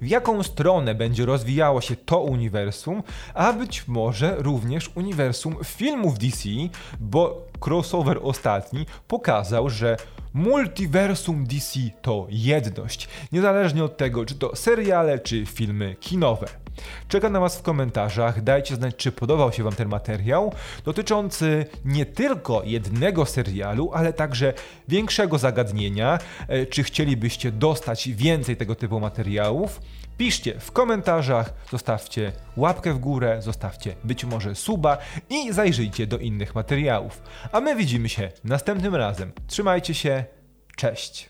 w 0.00 0.08
jaką 0.08 0.42
stronę 0.42 0.94
będzie 0.94 1.26
rozwijało 1.26 1.80
się 1.80 1.96
to 1.96 2.20
uniwersum, 2.20 3.02
a 3.34 3.52
być 3.52 3.88
może 3.88 4.36
również 4.38 4.90
uniwersum 4.94 5.56
filmów 5.64 6.18
DC, 6.18 6.48
bo 7.00 7.46
crossover 7.66 8.18
ostatni 8.22 8.86
pokazał, 9.08 9.70
że 9.70 9.96
multiversum 10.34 11.46
DC 11.46 11.80
to 12.02 12.26
jedność, 12.30 13.08
niezależnie 13.32 13.84
od 13.84 13.96
tego, 13.96 14.26
czy 14.26 14.34
to 14.34 14.56
seriale, 14.56 15.18
czy 15.18 15.46
filmy 15.46 15.96
kinowe. 16.00 16.46
Czekam 17.08 17.32
na 17.32 17.40
Was 17.40 17.58
w 17.58 17.62
komentarzach. 17.62 18.42
Dajcie 18.42 18.74
znać, 18.74 18.96
czy 18.96 19.12
podobał 19.12 19.52
się 19.52 19.62
Wam 19.62 19.72
ten 19.72 19.88
materiał 19.88 20.52
dotyczący 20.84 21.66
nie 21.84 22.06
tylko 22.06 22.62
jednego 22.64 23.26
serialu, 23.26 23.90
ale 23.94 24.12
także 24.12 24.52
większego 24.88 25.38
zagadnienia. 25.38 26.18
E, 26.48 26.66
czy 26.66 26.82
chcielibyście 26.82 27.52
dostać 27.52 28.08
więcej 28.08 28.56
tego 28.56 28.74
typu 28.74 29.00
materiałów? 29.00 29.80
Piszcie 30.20 30.60
w 30.60 30.72
komentarzach, 30.72 31.52
zostawcie 31.70 32.32
łapkę 32.56 32.92
w 32.92 32.98
górę, 32.98 33.42
zostawcie 33.42 33.94
być 34.04 34.24
może 34.24 34.54
suba 34.54 34.98
i 35.30 35.52
zajrzyjcie 35.52 36.06
do 36.06 36.18
innych 36.18 36.54
materiałów. 36.54 37.22
A 37.52 37.60
my 37.60 37.76
widzimy 37.76 38.08
się 38.08 38.32
następnym 38.44 38.94
razem. 38.94 39.32
Trzymajcie 39.46 39.94
się, 39.94 40.24
cześć! 40.76 41.29